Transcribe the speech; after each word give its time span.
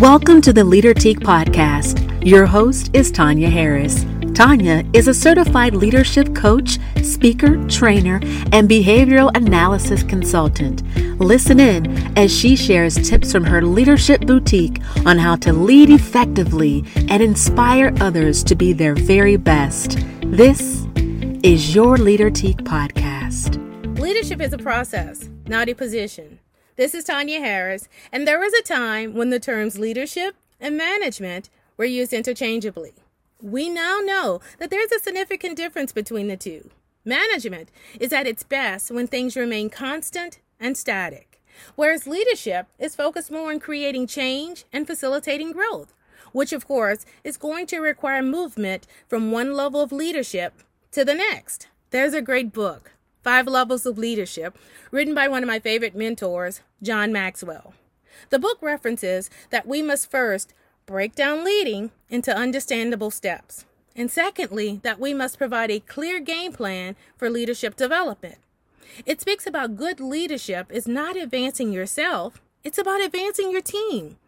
Welcome 0.00 0.42
to 0.42 0.52
the 0.52 0.62
Leader 0.62 0.92
Teak 0.92 1.20
podcast. 1.20 2.22
Your 2.22 2.44
host 2.44 2.90
is 2.92 3.10
Tanya 3.10 3.48
Harris. 3.48 4.04
Tanya 4.34 4.84
is 4.92 5.08
a 5.08 5.14
certified 5.14 5.74
leadership 5.74 6.34
coach, 6.34 6.78
speaker, 7.02 7.66
trainer, 7.66 8.16
and 8.52 8.68
behavioral 8.68 9.34
analysis 9.34 10.02
consultant. 10.02 10.82
Listen 11.18 11.58
in 11.58 11.96
as 12.18 12.30
she 12.30 12.56
shares 12.56 13.08
tips 13.08 13.32
from 13.32 13.44
her 13.44 13.62
leadership 13.62 14.20
boutique 14.26 14.82
on 15.06 15.16
how 15.16 15.34
to 15.36 15.54
lead 15.54 15.88
effectively 15.88 16.84
and 17.08 17.22
inspire 17.22 17.94
others 17.98 18.44
to 18.44 18.54
be 18.54 18.74
their 18.74 18.94
very 18.94 19.38
best. 19.38 19.96
This 20.26 20.86
is 21.42 21.74
your 21.74 21.96
Leader 21.96 22.28
Teak 22.28 22.58
podcast. 22.58 23.56
Leadership 23.98 24.42
is 24.42 24.52
a 24.52 24.58
process, 24.58 25.30
not 25.46 25.70
a 25.70 25.74
position. 25.74 26.38
This 26.76 26.92
is 26.92 27.04
Tanya 27.04 27.40
Harris, 27.40 27.88
and 28.12 28.28
there 28.28 28.38
was 28.38 28.52
a 28.52 28.62
time 28.62 29.14
when 29.14 29.30
the 29.30 29.40
terms 29.40 29.78
leadership 29.78 30.36
and 30.60 30.76
management 30.76 31.48
were 31.78 31.86
used 31.86 32.12
interchangeably. 32.12 32.92
We 33.40 33.70
now 33.70 34.00
know 34.04 34.40
that 34.58 34.68
there's 34.68 34.92
a 34.92 34.98
significant 34.98 35.56
difference 35.56 35.92
between 35.92 36.28
the 36.28 36.36
two. 36.36 36.68
Management 37.02 37.70
is 37.98 38.12
at 38.12 38.26
its 38.26 38.42
best 38.42 38.90
when 38.90 39.06
things 39.06 39.36
remain 39.36 39.70
constant 39.70 40.40
and 40.60 40.76
static, 40.76 41.40
whereas 41.76 42.06
leadership 42.06 42.66
is 42.78 42.94
focused 42.94 43.30
more 43.30 43.50
on 43.50 43.58
creating 43.58 44.06
change 44.06 44.66
and 44.70 44.86
facilitating 44.86 45.52
growth, 45.52 45.94
which 46.32 46.52
of 46.52 46.68
course 46.68 47.06
is 47.24 47.38
going 47.38 47.66
to 47.68 47.78
require 47.78 48.22
movement 48.22 48.86
from 49.08 49.32
one 49.32 49.54
level 49.54 49.80
of 49.80 49.92
leadership 49.92 50.52
to 50.90 51.06
the 51.06 51.14
next. 51.14 51.68
There's 51.88 52.12
a 52.12 52.20
great 52.20 52.52
book 52.52 52.92
Five 53.26 53.48
Levels 53.48 53.84
of 53.86 53.98
Leadership, 53.98 54.56
written 54.92 55.12
by 55.12 55.26
one 55.26 55.42
of 55.42 55.48
my 55.48 55.58
favorite 55.58 55.96
mentors, 55.96 56.60
John 56.80 57.12
Maxwell. 57.12 57.74
The 58.30 58.38
book 58.38 58.58
references 58.60 59.30
that 59.50 59.66
we 59.66 59.82
must 59.82 60.08
first 60.08 60.54
break 60.86 61.16
down 61.16 61.44
leading 61.44 61.90
into 62.08 62.32
understandable 62.32 63.10
steps, 63.10 63.64
and 63.96 64.12
secondly, 64.12 64.78
that 64.84 65.00
we 65.00 65.12
must 65.12 65.38
provide 65.38 65.72
a 65.72 65.80
clear 65.80 66.20
game 66.20 66.52
plan 66.52 66.94
for 67.16 67.28
leadership 67.28 67.74
development. 67.74 68.36
It 69.04 69.20
speaks 69.20 69.44
about 69.44 69.74
good 69.74 69.98
leadership 69.98 70.70
is 70.70 70.86
not 70.86 71.16
advancing 71.16 71.72
yourself, 71.72 72.40
it's 72.62 72.78
about 72.78 73.02
advancing 73.02 73.50
your 73.50 73.60
team. 73.60 74.18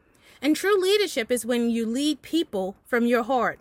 And 0.42 0.56
true 0.56 0.76
leadership 0.76 1.30
is 1.30 1.46
when 1.46 1.70
you 1.70 1.86
lead 1.86 2.20
people 2.22 2.74
from 2.84 3.06
your 3.06 3.22
heart. 3.22 3.60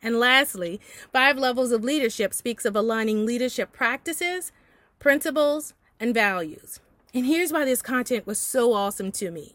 And 0.00 0.18
lastly, 0.18 0.80
Five 1.12 1.36
Levels 1.36 1.72
of 1.72 1.84
Leadership 1.84 2.32
speaks 2.32 2.64
of 2.64 2.74
aligning 2.74 3.26
leadership 3.26 3.70
practices 3.70 4.50
principles, 4.98 5.74
and 6.00 6.14
values. 6.14 6.80
And 7.14 7.26
here's 7.26 7.52
why 7.52 7.64
this 7.64 7.82
content 7.82 8.26
was 8.26 8.38
so 8.38 8.72
awesome 8.72 9.12
to 9.12 9.30
me. 9.30 9.54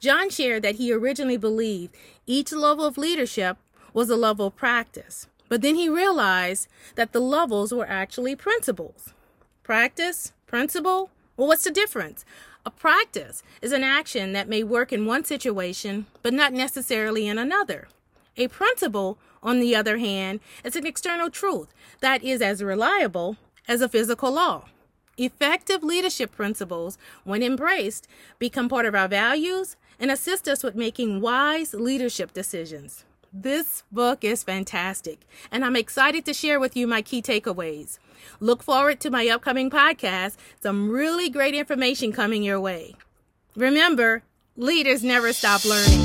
John 0.00 0.30
shared 0.30 0.62
that 0.62 0.76
he 0.76 0.92
originally 0.92 1.36
believed 1.36 1.94
each 2.26 2.52
level 2.52 2.84
of 2.84 2.96
leadership 2.96 3.58
was 3.92 4.08
a 4.10 4.16
level 4.16 4.46
of 4.46 4.56
practice, 4.56 5.26
but 5.48 5.62
then 5.62 5.74
he 5.74 5.88
realized 5.88 6.68
that 6.94 7.12
the 7.12 7.20
levels 7.20 7.72
were 7.72 7.88
actually 7.88 8.36
principles. 8.36 9.12
Practice, 9.62 10.32
principle, 10.46 11.10
well, 11.36 11.48
what's 11.48 11.64
the 11.64 11.70
difference? 11.70 12.24
A 12.66 12.70
practice 12.70 13.42
is 13.60 13.72
an 13.72 13.82
action 13.82 14.32
that 14.32 14.48
may 14.48 14.62
work 14.62 14.92
in 14.92 15.04
one 15.04 15.24
situation, 15.24 16.06
but 16.22 16.32
not 16.32 16.52
necessarily 16.52 17.26
in 17.26 17.38
another. 17.38 17.88
A 18.36 18.48
principle, 18.48 19.18
on 19.42 19.60
the 19.60 19.76
other 19.76 19.98
hand, 19.98 20.40
is 20.64 20.76
an 20.76 20.86
external 20.86 21.30
truth 21.30 21.68
that 22.00 22.22
is 22.22 22.40
as 22.40 22.62
reliable 22.62 23.36
as 23.68 23.80
a 23.80 23.88
physical 23.88 24.32
law. 24.32 24.64
Effective 25.16 25.84
leadership 25.84 26.32
principles, 26.32 26.98
when 27.22 27.42
embraced, 27.42 28.08
become 28.38 28.68
part 28.68 28.84
of 28.84 28.94
our 28.94 29.06
values 29.06 29.76
and 30.00 30.10
assist 30.10 30.48
us 30.48 30.64
with 30.64 30.74
making 30.74 31.20
wise 31.20 31.72
leadership 31.72 32.32
decisions. 32.32 33.04
This 33.32 33.84
book 33.92 34.24
is 34.24 34.42
fantastic, 34.42 35.20
and 35.52 35.64
I'm 35.64 35.76
excited 35.76 36.24
to 36.24 36.34
share 36.34 36.58
with 36.58 36.76
you 36.76 36.86
my 36.86 37.02
key 37.02 37.22
takeaways. 37.22 37.98
Look 38.40 38.62
forward 38.62 39.00
to 39.00 39.10
my 39.10 39.28
upcoming 39.28 39.70
podcast. 39.70 40.36
Some 40.60 40.90
really 40.90 41.30
great 41.30 41.54
information 41.54 42.12
coming 42.12 42.42
your 42.42 42.60
way. 42.60 42.96
Remember, 43.56 44.22
leaders 44.56 45.04
never 45.04 45.32
stop 45.32 45.64
learning. 45.64 46.03